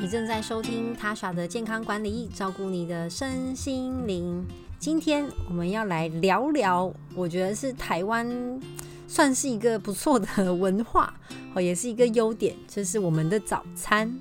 [0.00, 4.46] 你正在收听塔莎的健康管理，照顾你的身心灵。
[4.78, 8.60] 今天我们要来聊聊，我觉得是台湾
[9.08, 11.12] 算是一个不错的文化，
[11.52, 14.20] 哦，也是一个优点，就是我们的早餐。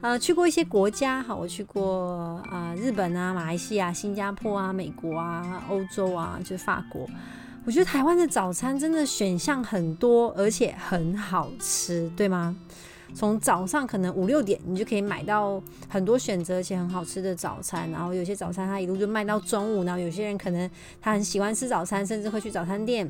[0.00, 7.04] 呃，去过一些国家，好，我去过啊、呃，日本啊、马来西亚、新加坡啊、美国啊、欧洲啊，就是法国。
[7.64, 12.54] 我觉得台湾的早餐真的选项很多，而且很好吃，对吗？
[13.14, 17.90] 从早上可能五六点，你就可以买到很多选择，且很好吃的早餐。
[17.90, 20.70] 然后有些早餐它一路就卖到中午，然后有些人可能
[21.00, 23.08] 他很喜欢吃早餐，甚至会去早餐店，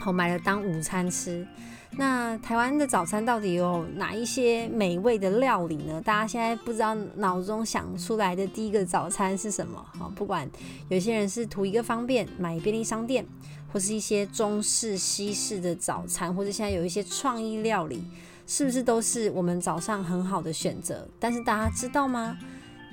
[0.00, 1.46] 好买了当午餐吃。
[1.92, 5.98] 那台湾的早餐到底有哪一些美味的料理呢？
[6.02, 9.82] 大家现在不知道脑中想出来的第一个早餐是什么？
[9.98, 10.46] 好，不管
[10.90, 13.24] 有些人是图一个方便，买便利商店，
[13.72, 18.04] 或是一些中式、西式的早餐，或者现在有一些创意料理，
[18.48, 21.06] 是不是都是我们早上很好的选择？
[21.20, 22.34] 但是大家知道吗？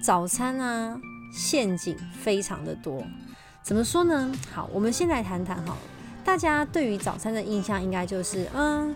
[0.04, 1.00] 早餐啊，
[1.32, 3.02] 陷阱非常的多。
[3.64, 4.30] 怎么说呢？
[4.54, 5.78] 好，我们先来谈谈哈。
[6.26, 8.94] 大家对于早餐的印象应该就是，嗯，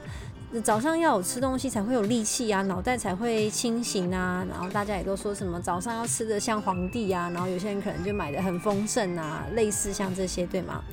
[0.64, 4.44] 早上要有吃东西才会有力气啊，脑袋才会清醒啊。
[4.50, 10.84] 然后大家也都说什么早上要吃的像皇帝啊，然后有些人可能就买的很丰盛啊，类似像这些，对吗？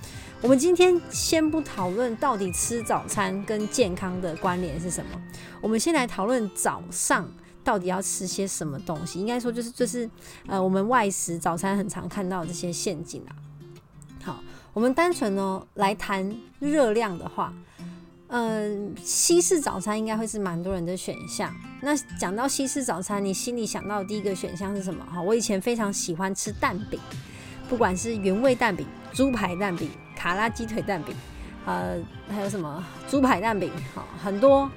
[0.43, 5.23] 我们今天先不讨论到底吃早餐跟健康的关联是什么，
[5.63, 7.27] 我们先来讨论早上
[7.65, 9.19] 到底要吃些什么东西。
[9.19, 10.09] 应该说就是就是，
[10.47, 13.33] 呃，我们外食早餐很常看到这些陷阱啊。
[14.23, 14.41] 好。
[14.75, 17.51] 我们单纯呢来谈热量的话，
[18.29, 21.55] 嗯，西式早餐应该会是蛮多人的选项。
[21.81, 25.07] 那讲到西式早餐，你心里想到的第一个选项是什么？
[25.07, 26.99] 哈，我以前非常喜欢吃蛋饼，
[27.69, 31.15] 不管是原味蛋饼、猪排蛋饼、卡拉鸡腿蛋饼，
[31.67, 31.97] 呃，
[32.29, 34.69] 还有什么猪排蛋饼，好，很多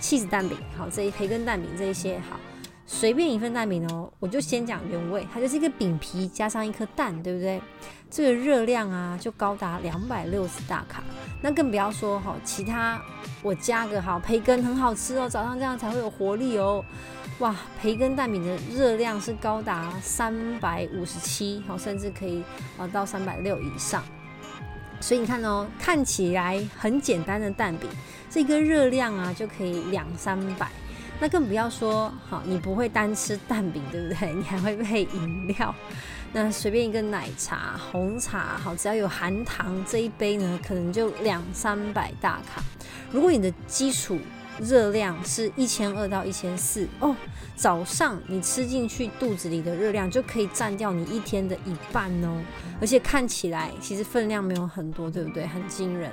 [0.00, 2.40] 起子蛋饼，好，这一培根蛋饼这一些，好，
[2.86, 7.60] 随便一份蛋饼哦，我就先讲原味，它就是一个饼皮加上一颗蛋，对不对？
[8.08, 11.02] 这个热量啊，就高达两百六十大卡，
[11.42, 13.00] 那更不要说哈，其他
[13.42, 16.84] 我加个好培根很好吃哦，早上这样才会有活力哦。
[17.40, 22.44] 哇，培根蛋饼的热量是高达三百五十七，好，甚至可以
[22.78, 24.02] 啊到三百六以上。
[25.00, 27.90] 所以你看哦，看起来很简单的蛋饼，
[28.30, 30.68] 这个热量啊就可以两三百。
[31.20, 34.32] 那更不要说好，你不会单吃蛋饼，对不对？
[34.36, 35.74] 你还会配饮料。
[36.32, 42.62] 那随便一个奶茶、红茶，好，只要有含糖，这一杯呢，可能就两三百大卡。
[43.10, 44.18] 如果你的基础
[44.60, 47.16] 热量是一千二到一千四哦，
[47.54, 52.42] 早上你吃进去肚子里的热量就可以占掉你一天的一半哦，
[52.80, 55.46] 而且看起来其实分量没有很多，对不对？
[55.46, 56.12] 很惊人。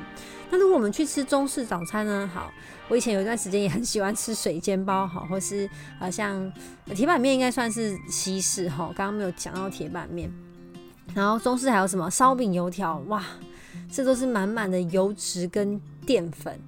[0.54, 2.30] 那如果我们去吃中式早餐呢？
[2.32, 2.54] 好，
[2.88, 6.54] 我以前有一段时间也很喜欢吃水煎包，好，或是啊像
[6.94, 10.32] 铁板面应该算是西式哈，刚刚没有讲到铁板面。
[11.16, 13.26] 然后中式还有什么烧饼、油条，哇，
[13.92, 16.62] 这都是满满的油脂跟淀粉。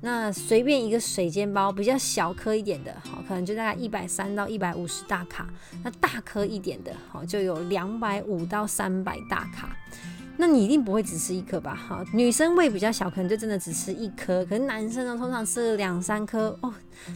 [0.00, 5.46] 那随便一个水煎包，比较小颗一点的，好，可能就大概一百三到一百五十大卡。
[5.84, 9.76] 那大颗一点的，好，就有两百五到三百大卡。
[10.38, 11.74] 那你一定不会只吃一颗吧？
[11.74, 14.44] 哈，女生胃比较小，可能就真的只吃一颗。
[14.44, 16.72] 可是男生呢，通常吃了两三颗哦，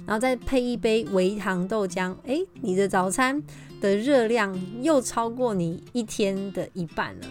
[0.07, 3.43] 然后再配一杯微糖豆浆，诶，你的早餐
[3.81, 7.27] 的热量又超过你一天的一半了。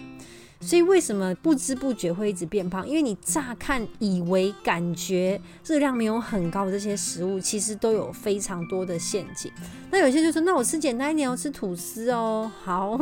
[0.62, 2.86] 所以为什么不知不觉会一直变胖？
[2.86, 9.50] 因为你乍看以为感觉热量没有很高的这些食物，其实都有非常多的陷阱。
[9.90, 12.52] 那有些就说，那我吃简单一点，我吃吐司哦。
[12.62, 12.98] 好，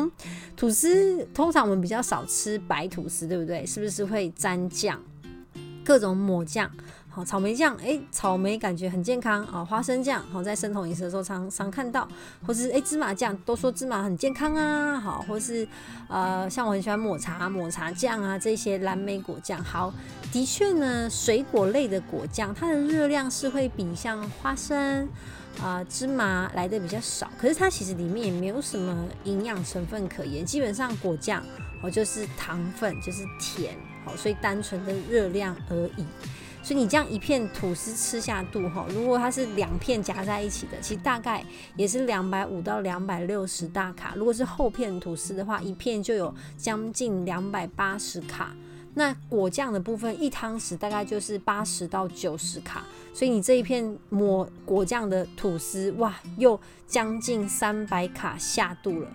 [0.57, 3.67] 吐司通常我们比较少吃白吐司，对不对？
[3.67, 5.03] 是不是会沾酱，
[5.85, 6.71] 各种抹酱？
[7.11, 9.65] 好，草莓酱，哎，草莓感觉很健康啊。
[9.65, 12.07] 花生酱，好，在生酮饮食的时候常常看到，
[12.47, 15.01] 或是哎芝麻酱，都说芝麻很健康啊。
[15.01, 15.67] 好，或是
[16.09, 19.63] 呃，像我很喜欢抹茶抹茶酱啊，这些蓝莓果酱。
[19.65, 19.93] 好，
[20.31, 25.09] 的确呢，水果类的果酱，它的热量是会比像花生
[25.61, 31.43] 啊、芝麻来的比较少，可是它其实里面也没有什么营养成分可言，基本上果酱
[31.83, 33.75] 哦就是糖分，就是甜，
[34.05, 36.05] 好，所以单纯的热量而已。
[36.63, 41.43] 所以你这样一片吐司吃下肚哈，如果它是两片夹在一起的，其实大概
[41.77, 44.13] 也是两百五到两百六十大卡。
[44.17, 48.55] 如果是厚片吐司的话，一片就有将近两百八十卡。
[48.95, 52.85] 那果酱的部分，一汤匙大概就是八十到九十卡。
[53.15, 59.09] 所以你这一片抹果酱的吐司，哇，又将近三百卡下肚了，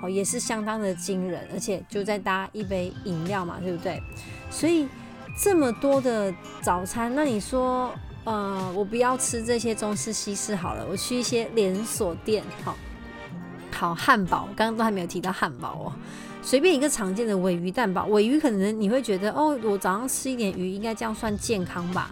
[0.00, 1.46] 好，也是相当的惊人。
[1.52, 4.00] 而且就再搭一杯饮料嘛，对不对？
[4.48, 4.88] 所以。
[5.36, 7.92] 这么多的早餐，那你说
[8.24, 12.76] 呃，我不要吃这些中式西式好了，我去一些连锁店，好，
[13.72, 15.92] 好汉堡，刚刚都还没有提到汉堡哦，
[16.40, 22.10] 随便一个常见的尾鱼蛋堡，尾鱼可能你会觉得哦，我早上吃一点鱼，应该这样算健康吧？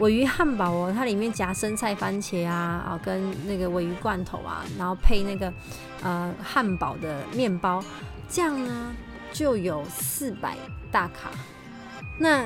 [0.00, 5.52] 尾鱼汉堡哦，它里面夹生菜、番茄啊，啊，跟那个尾鱼罐头啊，然后配那个
[6.02, 7.82] 呃汉堡的面包，
[8.28, 8.92] 这样呢
[9.32, 10.56] 就有四百
[10.90, 11.30] 大卡。
[12.18, 12.44] 那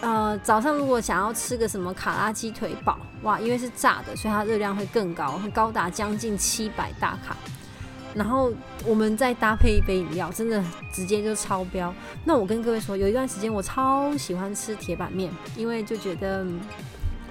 [0.00, 7.36] 呃早上如果想要吃个什么卡拉鸡腿堡，哇，因为是炸的，所以它热量会更高，会高达将近七百大卡。
[8.14, 8.52] 然后
[8.84, 10.62] 我们再搭配一杯饮料，真的
[10.92, 11.92] 直接就超标。
[12.24, 16.46] 那我跟各位说，有一段时间我超喜欢吃铁板面，因为就觉得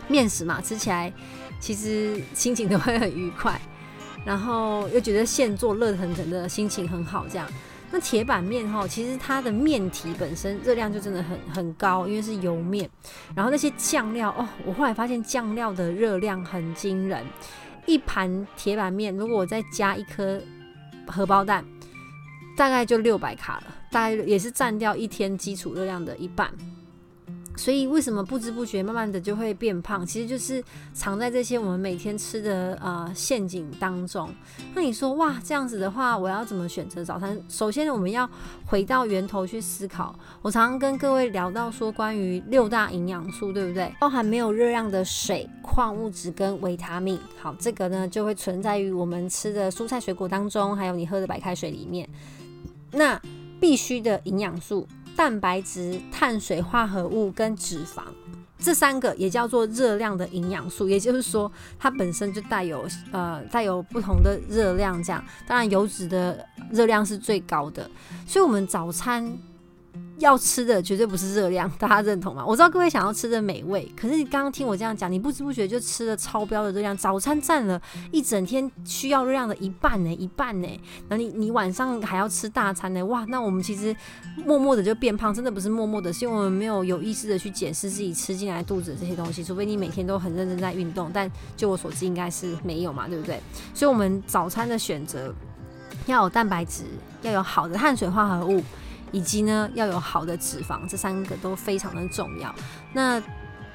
[0.10, 1.14] 面食嘛，吃起来
[1.58, 3.62] 其实心情都会很愉快，
[4.26, 7.26] 然后又觉得现做热腾腾的心情很好。
[7.32, 7.48] 这样，
[7.94, 12.90] 那铁板面哈，其实它的面体本身热量就真的很很高，因为是油面。
[13.36, 17.24] 然后那些酱料哦，我后来发现酱料的热量很惊人。
[17.86, 20.42] 一盘铁板面，如果我再加一颗。
[21.06, 21.66] 荷包蛋
[22.56, 26.50] 大概就六百卡了，大概也是占掉一天基础热量的一半。
[27.56, 30.06] 所以为什么不知不觉慢慢的就会变胖？
[30.06, 30.64] 其实就是
[30.94, 34.30] 藏在这些我们每天吃的呃陷阱当中。
[34.74, 37.40] 那你说哇，这样子的话，我要怎么选择早餐？
[37.48, 38.30] 首先我们要
[38.66, 40.18] 回到源头去思考。
[40.42, 43.94] 我常常跟各位聊到说，关于六大营养素，对不对？
[44.00, 47.20] 包含没有热量的水、矿物质跟维他命。
[47.40, 52.10] 好，这个呢就会存在于我们吃的蔬菜水果当中，还有你喝的白开水里面。
[52.92, 53.22] 那
[53.60, 54.88] 必须的营养素。
[55.16, 58.04] 蛋白质、碳水化合物跟脂肪，
[58.58, 65.02] 这三个也叫做热量的营养素，也就是说，它本身就带有呃带有不同的热量。
[65.04, 67.90] 这样，当然油脂的热量是最高的，
[68.28, 69.38] 所以我们早餐。
[70.24, 72.44] 要吃的绝对不是热量，大家认同吗？
[72.46, 76.96] 我知道各位想要吃的美味，可是你刚刚听我这样讲，你不知不觉就吃了超标的热量。
[76.96, 77.80] 早餐占了
[78.12, 80.68] 一整天需要热量的一半呢，一半呢。
[81.10, 83.06] 那你你晚上还要吃大餐呢？
[83.06, 83.94] 哇，那我们其实
[84.46, 89.44] 默默的就变胖，真的不是默默的，是因为我们没有有意识的去检视自己吃进来肚子的这些东西。
[89.44, 93.42] 除非你每天都很认真在运动，但就我所知应该是没有嘛，对不对？
[93.74, 95.34] 所以，我们早餐的选择
[96.06, 96.84] 要有蛋白质，
[97.24, 98.64] 要有好的碳水化合物。
[99.14, 102.54] 以及呢，要有好的脂肪，这三个都非常的重要。
[102.92, 103.24] 那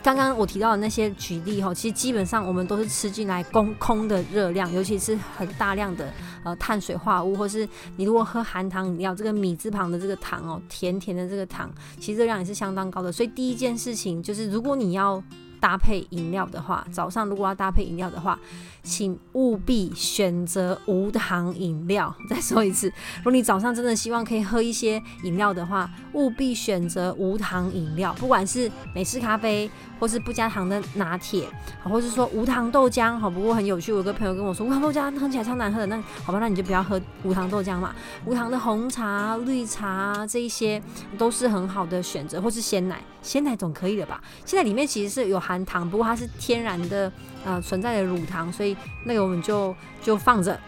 [0.03, 6.13] 刚刚我提到的那些举例哈，其实基本上我们都是吃进来空空的热量，尤其是很大量的
[6.45, 11.69] 呃碳水化合物，或是你如果喝含糖饮料，这个米字旁的这个糖哦，甜甜的这个糖，
[11.99, 13.11] 其实热量也是相当高的。
[13.11, 15.23] 所以第一件事情就是，如果你要
[15.61, 18.39] 搭配饮料的话，早上如果要搭配饮料的话，
[18.83, 22.15] 请务必选择无糖饮料。
[22.29, 22.89] 再说一次，
[23.19, 29.71] 如果你早上真的希望可以喝一些饮料的话，务必选择无糖饮料，不管是美式咖啡，
[30.01, 31.49] 或是不加糖的拿铁，
[31.83, 33.29] 好，或是说无糖豆浆，好。
[33.29, 37.95] 不过很有趣，我有个朋友跟我说，无糖豆浆喝起来超难喝的，那好吧，那你就不要喝无糖豆浆嘛。
[38.25, 40.83] 无糖的红茶、绿茶这一些
[41.17, 44.21] 都是很好的选择，或是鲜奶，鲜奶总可以了吧？
[44.45, 47.11] 现在里面其实是有含糖，不过它是天然的，
[47.43, 50.61] 呃，存在的乳糖，所以那个我们就就放着。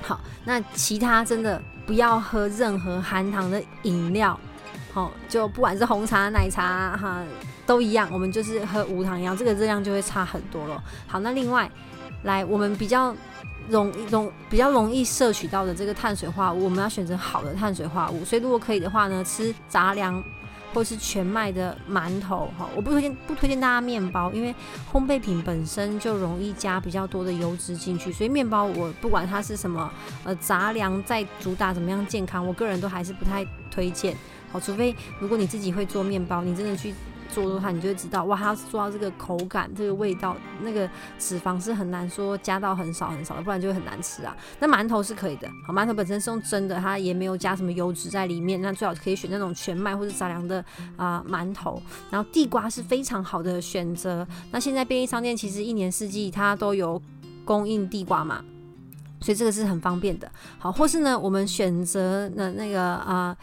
[0.00, 4.38] 好，那其他真的不要喝任何含糖的饮料，
[4.92, 7.24] 好，就不管是红茶、奶茶，哈。
[7.66, 10.80] 都一样，我们就是喝无糖一样，这个热量就会差很多了。
[11.08, 11.68] 好，那另外
[12.22, 13.12] 来，我们比较
[13.68, 18.24] 容容比较容易摄取到的这个碳水化合物，我们要选择好的碳水化合物。
[18.24, 20.22] 所以如果可以的话呢，吃杂粮
[20.72, 22.50] 或是全麦的馒头。
[22.58, 24.54] 哈，我不推荐不推荐大家面包，因为
[24.92, 29.90] 烘焙品本身就容易加比较多的油脂进去，所以面包我不管它是什么
[30.24, 34.16] 呃杂粮，在主打怎么样健康，我个人都还是不太推荐。
[34.52, 36.94] 好，除非如果你自己会做面包，你真的去。
[37.26, 44.36] 做的话，你就会知道哇，它做到这个口感、这个味道，那个脂肪是很难说加到很少很少的，不然就会很难吃啊。
[44.58, 50.64] 那馒头是可以的，好，馒头本身是用蒸的，它也没有加什么油脂在里面，那最好可以选那种全麦或者杂粮的
[50.96, 51.82] 啊、馒头。
[52.10, 54.26] 然后地瓜是非常好的选择。
[54.50, 57.00] 那现在便利商店其实一年四季它都有
[57.44, 58.42] 供应地瓜嘛，
[59.20, 60.30] 所以这个是很方便的。
[60.58, 63.36] 好，或是呢，我们选择那那个啊。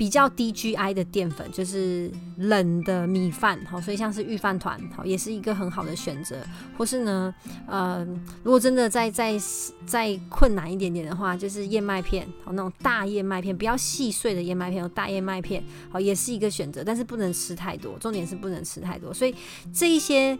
[0.00, 6.38] 比较低 GI 的淀粉就是冷的米饭，好，所以像是御饭团，好，也是一个很好的选择。
[6.74, 7.34] 或是呢，
[7.66, 8.02] 呃，
[8.42, 9.38] 如果真的再再
[9.84, 19.12] 再困难一点点的话，就是燕麦片，好，那种大燕麦片，比较细碎的燕麦片，有大燕麦片，好，也是一个选择，但是不能吃太多，重点是不能吃太多。
[19.12, 19.34] 所以
[19.70, 20.38] 这一些。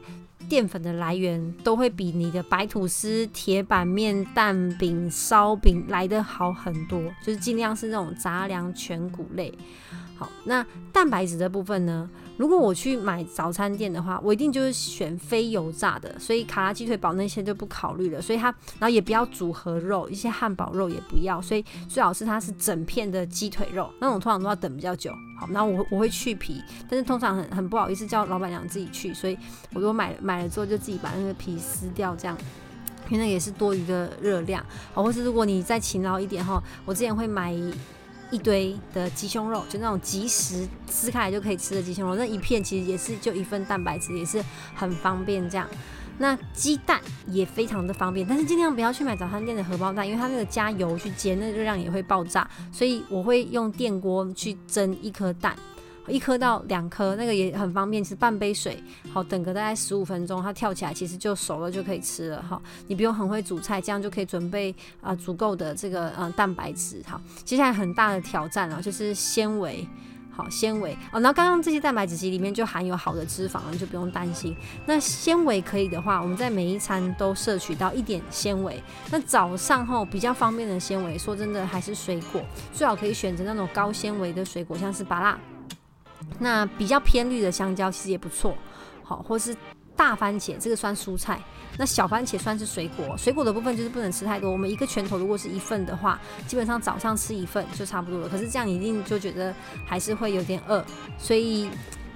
[0.49, 9.50] 淀粉的来源都会比你的白吐司、铁板面、蛋饼、烧饼来的好很多，就是尽量是那种杂粮全谷类。
[10.17, 12.09] 好，那蛋白质的部分呢？
[12.37, 18.21] 如果我去买早餐店的话，我一定就是选非油炸的，所以卡拉鸡腿堡那些就不考虑了。
[18.21, 18.47] 所以它，
[18.79, 25.13] 然后也不要组合肉，一些汉堡肉也不要，所以最好是它是整片的鸡腿肉，那种通常都要等比较久。
[25.39, 29.37] 好，然后我我会去皮，但是通常很很不好意思叫老板娘自己去，所以
[29.75, 32.37] 我如果买买了之后就自己把那个皮撕掉，这样，
[33.11, 34.65] 因为那也是多余的热量。
[34.95, 37.55] 好，或是如果你再勤劳一点哈，我之前会买。
[38.31, 44.43] 一堆的鸡胸肉，就那种即食撕开来就可以吃的鸡胸肉，那一片其实也是就一份蛋白质，也是
[44.75, 45.69] 很方便这样。
[46.19, 55.57] 那鸡蛋也非常的方便，但是尽量不要去买早餐店的荷包蛋，因为它那个加油去煎，那热量也会爆炸，所以我会用电锅去蒸一颗蛋。
[56.11, 62.61] 一颗到两颗，那个也很方便，是半杯水，好，等个大概十五分钟，它跳起来其实就熟了，就可以吃了哈。
[62.89, 67.01] 你不用很会煮菜，这样就可以准备啊、足够的这个呃蛋白质。
[67.07, 69.87] 哈，接下来很大的挑战啊，就是纤维，
[70.31, 71.21] 好纤维哦。
[71.21, 74.55] 然后刚刚这些蛋白质其实里面就含有好的脂肪，就不用担心。
[74.87, 78.83] 那纤维可以的话，我们在每一餐都摄取到一点纤维。
[79.11, 85.39] 那早上后比较方便的纤维，说真的还是水果，最好可以选择那种高纤维的水果，像是芭乐。
[86.39, 88.57] 那比较偏绿的香蕉其实也不错，
[89.03, 89.57] 好，或是
[89.97, 91.41] 大番茄，这个算蔬菜。
[91.77, 94.51] 那小番茄算是水果，水果的部分就是不能吃太多。
[94.51, 98.29] 我们一个拳头如果是一份的话，基本上早上吃一份就差不多了。
[98.29, 99.55] 可是这样一定就觉得
[99.87, 100.85] 还是会有点饿，
[101.19, 101.69] 所以。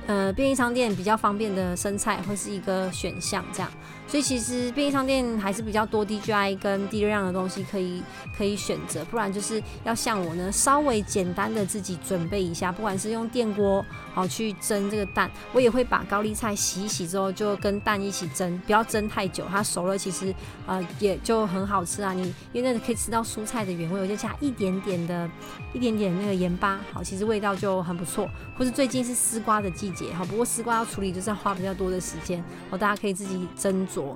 [0.07, 3.73] 呃，便利商店比较方便的生菜会是一个选项，这样，
[4.07, 8.03] 所以其实便利商店还是比较多 DGI 跟低热量的东西可以
[8.37, 20.33] 可以选择，不然就是要像我呢，稍微简单的自己准备一下，不管是用电锅好去蒸这个蛋，我也会把高丽菜洗一洗之后就跟蛋一起蒸，不要蒸太久，它熟了其实
[20.67, 25.29] 呃也就很好吃啊，你因为那个可以吃到蔬菜的原味，我就加一点点的，
[25.73, 30.13] 一点点那个盐巴，好，其实味道就很不错，或是最近是丝瓜的季节。
[30.13, 34.15] 好，不过丝瓜要处理就是要花比较多的时间，好，大家可以自己斟酌，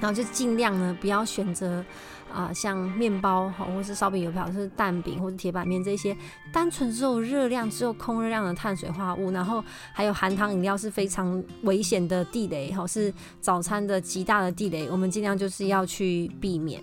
[0.00, 1.84] 然后就尽量呢不要选择
[2.32, 6.16] 啊、像面包好，或是烧饼油条，是蛋饼或是铁板面这些
[6.52, 16.80] 单纯只有热量只有空热量的碳水化合物，然后还有含糖饮料是非常危险的地雷，哈，是早餐的极大的地雷，我们尽量就是要去避免。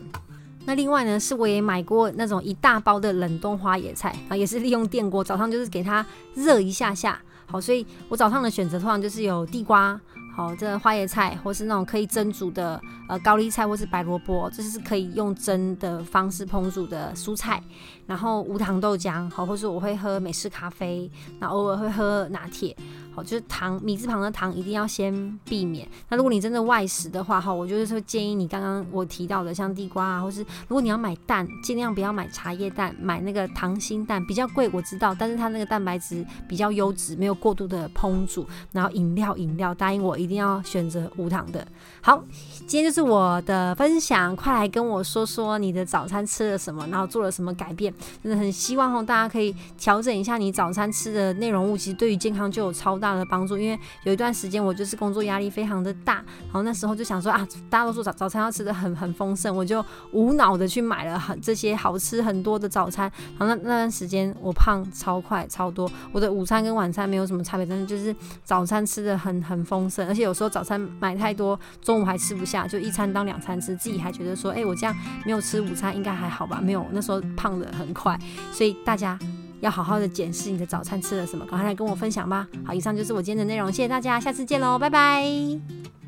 [0.66, 7.18] 那另外呢，是我也买过那种一大包的冷冻花野菜啊，也是利用电锅，早上就是给它热一下下。
[7.46, 9.98] 好，所以我早上的选择通常就是有地瓜，
[10.38, 12.80] 好，这、花椰菜，或是那种可以蒸煮的
[13.10, 17.60] 呃高丽菜，或是白萝卜，这是可以用蒸的方式烹煮的蔬菜。
[18.06, 22.78] 然后无糖豆浆，好，或是我会喝美式咖啡，那偶尔会喝拿铁。
[23.24, 25.88] 就是糖米字旁的糖一定要先避免。
[26.10, 38.46] 那如果你真的外食的话，哈，我就是说建议你刚刚我提到的像地瓜啊，或是如果你要买蛋，尽量不要买茶叶蛋，买那个糖心蛋，比较贵我知道，但是它那个蛋白质比较优质，没有过度的烹煮。
[38.72, 41.68] 然后饮料饮料，答应我一定要选择无糖的。
[42.02, 42.24] 好，
[42.68, 47.94] 今天就是我的分享，快来跟我说说你的早餐吃了什么，然后做了什么改变。
[48.22, 53.07] 真的很希望吼大家可以调整一下你早餐吃的内容物，其实对于健康就有超大。
[53.08, 74.96] 大的帮助，因为有一段时间我就是工作压力非常的大，然后那时候就想说啊，大多数早早餐要吃的很很丰盛，我就无脑的去买了很这些好吃很多的早餐，然后那那段时间我胖超快超多，我的午餐跟晚餐没有什么差别，但是就是早餐吃的很很丰盛，而且有时候早餐买太多，中午还吃不下，就一餐当两餐吃，自己还觉得说，哎，我这样
[75.26, 76.60] 没有吃午餐应该还好吧？
[76.62, 78.20] 没有，那时候胖的很快，
[78.52, 79.18] 所以大家。
[79.62, 82.48] 要好好的检视你的早餐吃了什么，赶快来跟我分享吧。
[82.66, 86.07] 好，以上就是我今天的内容，谢谢大家，下次见喽，拜拜。